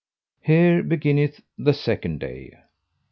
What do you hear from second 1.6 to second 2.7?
second day.